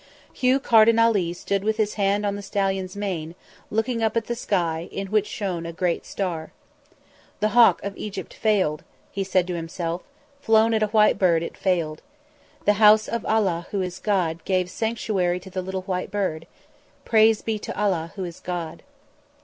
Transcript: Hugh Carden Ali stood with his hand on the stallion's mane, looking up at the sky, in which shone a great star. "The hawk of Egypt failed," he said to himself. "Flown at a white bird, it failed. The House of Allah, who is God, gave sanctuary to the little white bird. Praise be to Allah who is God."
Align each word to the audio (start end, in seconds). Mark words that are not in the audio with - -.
Hugh 0.33 0.59
Carden 0.59 0.97
Ali 0.97 1.31
stood 1.31 1.63
with 1.63 1.77
his 1.77 1.93
hand 1.93 2.25
on 2.25 2.35
the 2.35 2.41
stallion's 2.41 2.95
mane, 2.95 3.35
looking 3.69 4.01
up 4.01 4.17
at 4.17 4.25
the 4.25 4.33
sky, 4.35 4.89
in 4.91 5.11
which 5.11 5.27
shone 5.27 5.63
a 5.63 5.71
great 5.71 6.07
star. 6.07 6.51
"The 7.39 7.49
hawk 7.49 7.83
of 7.83 7.95
Egypt 7.95 8.33
failed," 8.33 8.83
he 9.11 9.23
said 9.23 9.45
to 9.45 9.53
himself. 9.53 10.01
"Flown 10.41 10.73
at 10.73 10.81
a 10.81 10.87
white 10.87 11.19
bird, 11.19 11.43
it 11.43 11.55
failed. 11.55 12.01
The 12.65 12.81
House 12.81 13.07
of 13.07 13.23
Allah, 13.27 13.67
who 13.69 13.83
is 13.83 13.99
God, 13.99 14.43
gave 14.43 14.71
sanctuary 14.71 15.39
to 15.39 15.51
the 15.51 15.61
little 15.61 15.83
white 15.83 16.09
bird. 16.09 16.47
Praise 17.05 17.43
be 17.43 17.59
to 17.59 17.79
Allah 17.79 18.11
who 18.15 18.23
is 18.23 18.39
God." 18.39 18.81